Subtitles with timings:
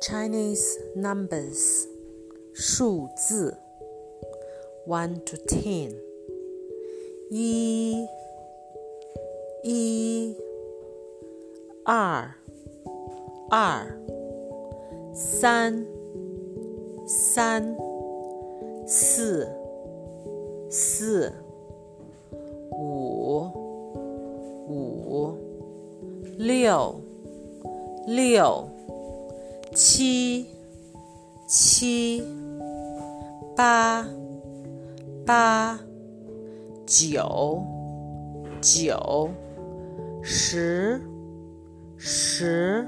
[0.00, 1.86] Chinese numbers
[2.54, 3.56] 数字
[4.86, 5.94] one to ten
[7.30, 8.06] 一
[9.62, 10.36] 一
[11.84, 12.30] 二
[13.50, 13.86] 二
[15.14, 15.86] 三
[17.06, 17.76] 三
[18.86, 19.48] 四
[20.70, 21.32] 四
[22.72, 23.50] 五
[24.68, 25.36] 五
[26.38, 27.00] 六
[28.06, 28.68] 六
[29.73, 30.45] 七
[31.47, 32.21] 七
[33.55, 34.05] 八
[35.25, 35.79] 八
[36.85, 37.63] 九
[38.61, 39.29] 九
[40.21, 41.01] 十
[41.97, 42.85] 十。